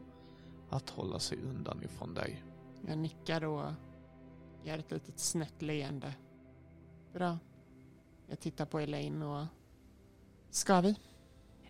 [0.70, 2.44] Att hålla sig undan ifrån dig.
[2.88, 3.72] Jag nickar och
[4.64, 6.14] gör ett litet snett leende.
[7.14, 7.38] Bra.
[8.28, 9.46] Jag tittar på Elaine och...
[10.50, 10.96] Ska vi?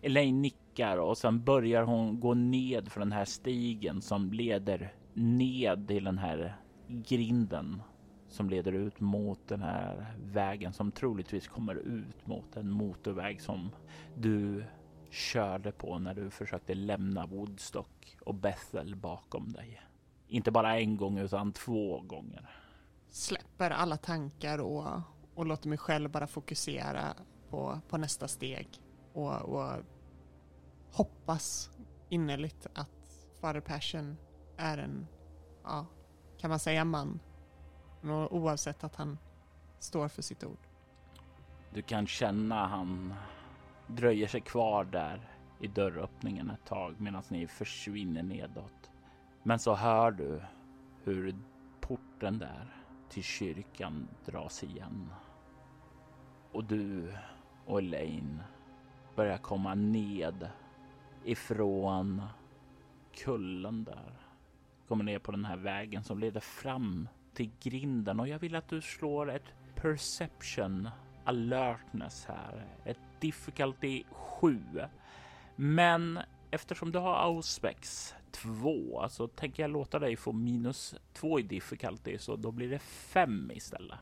[0.00, 5.88] Elaine nickar och sen börjar hon gå ned för den här stigen som leder ned
[5.88, 6.61] till den här
[6.92, 7.82] grinden
[8.28, 13.70] som leder ut mot den här vägen som troligtvis kommer ut mot en motorväg som
[14.16, 14.64] du
[15.10, 19.82] körde på när du försökte lämna Woodstock och Bethel bakom dig.
[20.28, 22.50] Inte bara en gång utan två gånger.
[23.10, 25.00] Släpper alla tankar och,
[25.34, 27.14] och låter mig själv bara fokusera
[27.48, 28.68] på, på nästa steg.
[29.12, 29.82] Och, och
[30.92, 31.70] hoppas
[32.08, 32.90] innerligt att
[33.40, 34.16] Father Passion
[34.56, 35.06] är en,
[35.64, 35.86] ja,
[36.42, 37.20] kan man säga man?
[38.30, 39.18] Oavsett att han
[39.78, 40.58] står för sitt ord.
[41.74, 43.14] Du kan känna han
[43.86, 48.90] dröjer sig kvar där i dörröppningen ett tag medan ni försvinner nedåt.
[49.42, 50.42] Men så hör du
[51.04, 51.36] hur
[51.80, 52.76] porten där
[53.08, 55.12] till kyrkan dras igen.
[56.52, 57.14] Och du
[57.66, 58.42] och Elaine
[59.16, 60.50] börjar komma ned
[61.24, 62.22] ifrån
[63.14, 64.31] kullen där.
[64.88, 68.68] Kommer ner på den här vägen som leder fram till grinden och jag vill att
[68.68, 70.88] du slår ett perception
[71.24, 72.66] alertness här.
[72.84, 74.60] Ett difficulty 7.
[75.56, 76.18] Men
[76.50, 82.18] eftersom du har auspex 2 så tänker jag låta dig få minus 2 i difficulty
[82.18, 83.98] så då blir det 5 istället.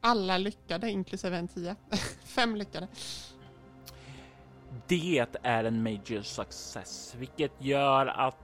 [0.00, 1.76] Alla lyckade inklusive en tia.
[2.24, 2.88] Fem lyckade.
[4.86, 8.36] Det är en major success, vilket gör att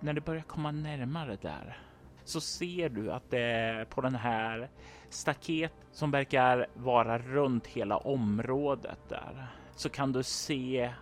[0.00, 1.78] när du börjar komma närmare där
[2.24, 4.70] så ser du att det på den här
[5.08, 10.92] staket som verkar vara runt hela området där så kan du se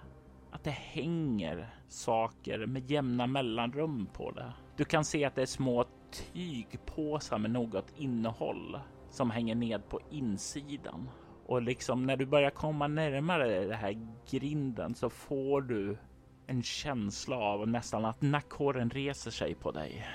[0.51, 4.53] att det hänger saker med jämna mellanrum på det.
[4.77, 8.79] Du kan se att det är små tygpåsar med något innehåll
[9.11, 11.09] som hänger ned på insidan.
[11.49, 15.99] Och liksom när du börjar komma närmare det här grinden så får du
[16.47, 20.07] en känsla av nästan att nackhåren reser sig på dig.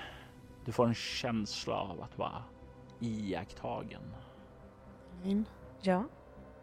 [0.65, 2.43] Du får en känsla av att vara
[2.99, 4.01] iakttagen.
[5.21, 5.45] Elaine,
[5.81, 6.03] Ja,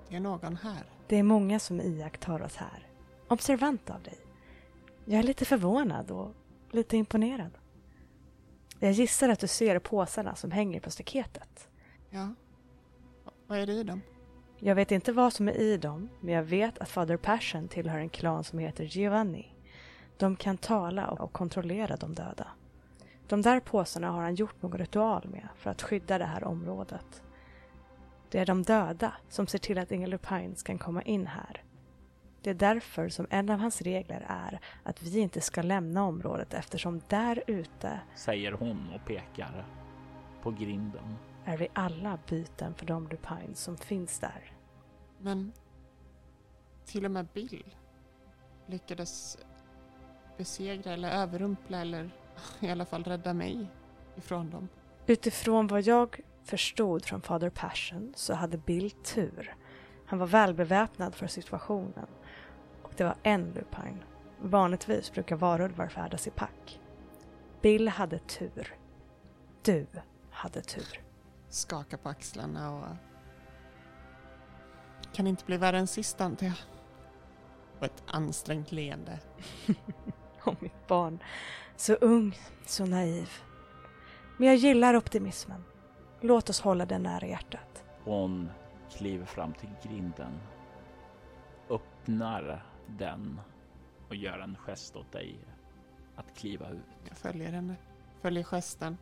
[0.09, 0.83] det är någon här.
[1.09, 2.87] det är många som iakttar oss här.
[3.29, 4.19] Observant av dig.
[5.05, 6.35] Jag är lite förvånad och
[6.71, 7.59] lite imponerad.
[8.79, 11.69] Jag gissar att du ser påsarna som hänger på staketet.
[12.11, 12.35] Ja.
[13.25, 14.01] Va- Vad är det i dem?
[14.63, 17.99] Jag vet inte vad som är i dem, men jag vet att Father Passion tillhör
[17.99, 19.55] en klan som heter Giovanni.
[20.17, 22.47] De kan tala och kontrollera de döda.
[23.29, 27.23] De där påsarna har han gjort någon ritual med för att skydda det här området.
[28.31, 31.63] Det är de döda som ser till att Ingelup Pines kan komma in här.
[32.43, 36.55] Det är därför som en av hans regler är att vi inte ska lämna området
[36.55, 39.67] eftersom där ute, säger hon och pekar
[40.43, 44.53] på grinden är vi alla byten för de Lupines som finns där.
[45.19, 45.53] Men
[46.85, 47.77] till och med Bill
[48.67, 49.39] lyckades
[50.37, 52.11] besegra eller överrumpla eller
[52.61, 53.67] i alla fall rädda mig
[54.17, 54.69] ifrån dem.
[55.07, 59.57] Utifrån vad jag förstod från Father Passion så hade Bill tur.
[60.07, 62.07] Han var välbeväpnad för situationen
[62.83, 64.05] och det var en lupine.
[64.41, 66.81] Vanligtvis brukar varulvar färdas i pack.
[67.61, 68.77] Bill hade tur.
[69.63, 69.87] Du
[70.31, 71.10] hade tur.
[71.51, 72.97] Skaka på axlarna och...
[75.13, 76.57] Kan inte bli värre än sist antar jag.
[77.79, 79.19] Och ett ansträngt leende.
[80.47, 81.19] Åh mitt barn.
[81.77, 83.31] Så ung, så naiv.
[84.37, 85.65] Men jag gillar optimismen.
[86.21, 87.85] Låt oss hålla den nära hjärtat.
[88.05, 88.51] Hon
[88.91, 90.41] kliver fram till grinden,
[91.71, 93.41] öppnar den
[94.09, 95.39] och gör en gest åt dig
[96.17, 96.83] att kliva ut.
[97.09, 97.75] Jag följer henne.
[98.21, 98.97] Följer gesten.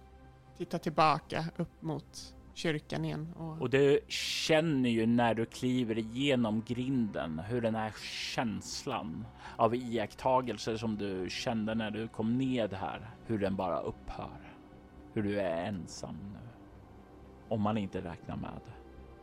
[0.57, 3.35] Tittar tillbaka upp mot kyrkan igen.
[3.37, 7.93] Och, Och du känner ju när du kliver igenom grinden hur den här
[8.35, 14.55] känslan av iakttagelser som du kände när du kom ned här, hur den bara upphör.
[15.13, 16.49] Hur du är ensam nu.
[17.49, 18.61] Om man inte räknar med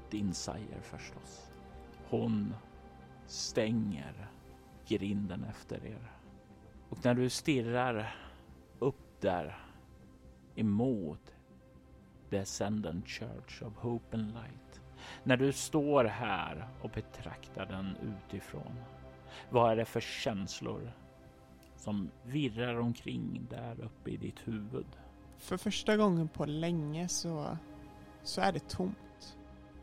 [0.10, 1.52] din Sire förstås.
[2.10, 2.56] Hon
[3.26, 4.30] stänger
[4.88, 6.12] grinden efter er.
[6.90, 8.16] Och när du stirrar
[8.80, 9.58] upp där
[10.56, 11.35] emot
[12.30, 14.82] The Ascendant Church of Hope and Light.
[15.24, 18.76] När du står här och betraktar den utifrån.
[19.50, 20.92] Vad är det för känslor
[21.78, 24.88] som virrar omkring där uppe i ditt huvud?
[25.38, 27.58] för första gången på länge så,
[28.24, 29.38] så är det tomt.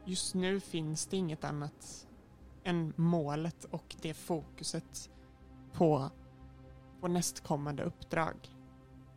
[0.05, 2.09] Just nu finns det inget annat
[2.65, 5.11] än målet och det fokuset
[5.73, 6.11] på,
[7.01, 8.37] på nästkommande uppdrag.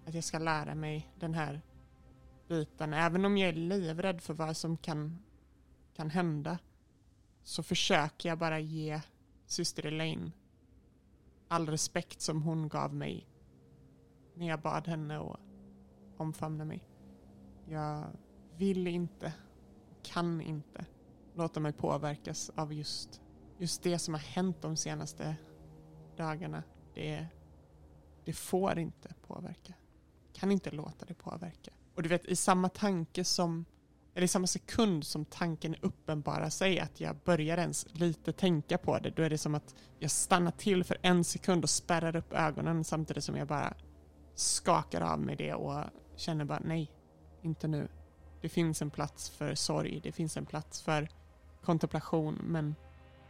[0.06, 1.62] Att jag ska lära mig den här
[2.48, 2.94] biten.
[2.94, 5.20] Även om jag är livrädd för vad som kan,
[5.94, 6.60] kan hända
[7.44, 9.02] så försöker jag bara ge
[9.46, 10.32] syster Elaine
[11.48, 13.28] all respekt som hon gav mig
[14.34, 15.40] när jag bad henne att
[16.18, 16.88] omfamna mig.
[17.68, 18.06] Jag
[18.58, 19.34] vill inte,
[20.04, 20.86] kan inte
[21.34, 23.22] låta mig påverkas av just,
[23.58, 25.36] just det som har hänt de senaste
[26.18, 26.64] dagarna.
[26.94, 27.28] Det,
[28.26, 29.74] det får inte påverka.
[30.34, 31.72] Kan inte låta det påverka.
[31.96, 33.66] Och du vet, i samma tanke som,
[34.14, 39.00] eller i samma sekund som tanken uppenbarar sig att jag börjar ens lite tänka på
[39.00, 42.34] det, då är det som att jag stannar till för en sekund och spärrar upp
[42.34, 43.74] ögonen samtidigt som jag bara
[44.36, 45.84] skakar av mig det och
[46.16, 46.92] känner bara nej,
[47.42, 47.88] inte nu.
[48.42, 51.10] Det finns en plats för sorg, det finns en plats för
[51.64, 52.76] kontemplation, men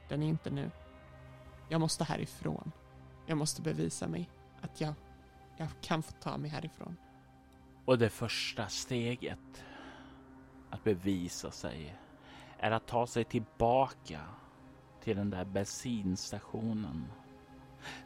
[0.10, 0.72] den är inte nu.
[1.70, 2.72] Jag måste härifrån.
[3.26, 4.30] Jag måste bevisa mig
[4.62, 4.94] att jag,
[5.58, 6.98] jag kan få ta mig härifrån.
[7.86, 9.64] Och det första steget
[10.70, 11.96] att bevisa sig
[12.58, 14.22] är att ta sig tillbaka
[15.04, 17.06] till den där bensinstationen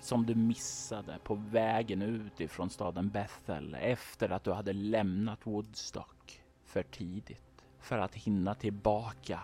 [0.02, 6.42] som du missade på vägen ut ifrån staden Bethel efter att du hade lämnat Woodstock
[6.64, 9.40] för tidigt för att hinna tillbaka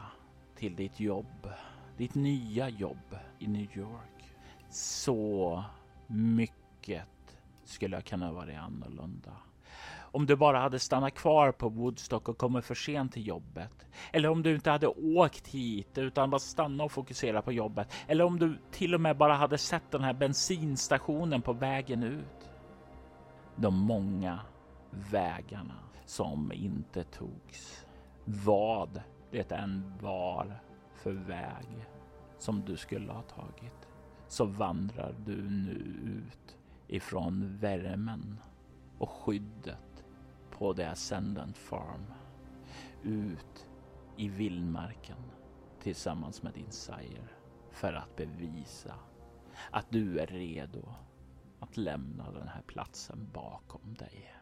[0.56, 1.50] till ditt jobb,
[1.98, 4.36] ditt nya jobb i New York.
[4.70, 5.64] Så
[6.08, 9.32] mycket skulle kunna vara annorlunda
[10.16, 13.86] om du bara hade stannat kvar på Woodstock och kommit för sent till jobbet.
[14.14, 17.94] Eller om du inte hade åkt hit utan bara stannat och fokuserat på jobbet.
[18.08, 22.50] Eller om du till och med bara hade sett den här bensinstationen på vägen ut.
[23.56, 24.40] De många
[25.12, 27.86] vägarna som inte togs.
[28.26, 29.02] Vad
[29.32, 30.60] det än var
[30.94, 31.86] för väg
[32.38, 33.88] som du skulle ha tagit
[34.28, 36.58] så vandrar du nu ut
[36.88, 38.40] ifrån värmen
[38.98, 39.95] och skyddet
[40.58, 42.06] på The Ascendant Farm
[43.04, 43.68] ut
[44.18, 45.18] i vildmarken
[45.82, 47.28] tillsammans med din sire
[47.72, 48.94] för att bevisa
[49.72, 50.94] att du är redo
[51.60, 54.36] att lämna den här platsen bakom dig.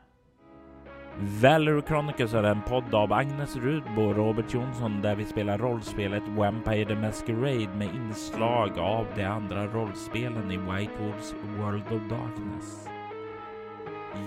[1.18, 6.24] Valerie Chronicles är en podd av Agnes Rudbo och Robert Jonsson där vi spelar rollspelet
[6.28, 12.93] Vampire the Masquerade med inslag av de andra rollspelen i Whitewoods World of Darkness.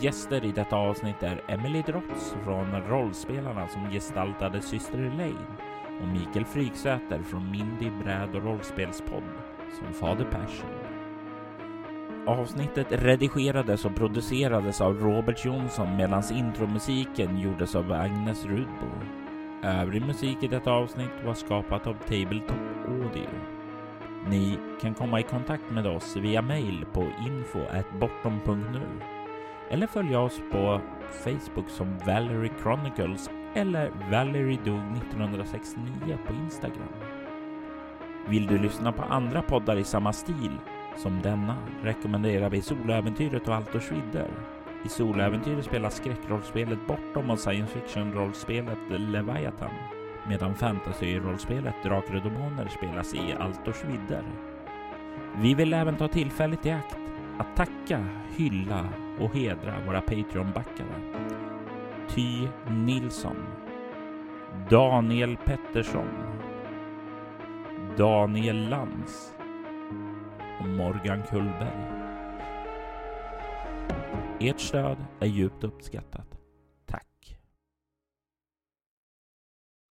[0.00, 5.56] Gäster i detta avsnitt är Emily Drotz från Rollspelarna som gestaltade syster Elaine
[6.00, 9.22] och Mikael Fryksäter från Mindy bräd och rollspelspodd
[9.78, 10.70] som Fader Passion.
[12.26, 18.90] Avsnittet redigerades och producerades av Robert Jonsson medan intromusiken gjordes av Agnes Rudbo.
[19.62, 22.56] Övrig musik i detta avsnitt var skapat av Tabletop
[22.88, 23.28] Audio.
[24.28, 29.15] Ni kan komma i kontakt med oss via mail på info.bortom.nu
[29.70, 30.80] eller följa oss på
[31.24, 36.88] Facebook som Valerie Chronicles eller Valerie Dog 1969 på Instagram.
[38.28, 40.58] Vill du lyssna på andra poddar i samma stil
[40.96, 44.30] som denna rekommenderar vi Soläventyret och Altor Schwidder.
[44.84, 49.70] I Soläventyret spelas skräckrollspelet Bortom och science fiction-rollspelet Leviathan
[50.28, 54.22] medan fantasy-rollspelet Drakar och Demoner spelas i Altor Schwidder.
[55.36, 56.98] Vi vill även ta tillfället i akt
[57.38, 58.04] att tacka,
[58.36, 58.88] hylla
[59.20, 61.26] och hedra våra Patreon-backare.
[62.08, 63.36] Ty Nilsson
[64.70, 66.08] Daniel Pettersson
[67.96, 69.34] Daniel Lantz
[70.60, 72.06] och Morgan Kullberg.
[74.40, 76.35] Ert stöd är djupt uppskattat.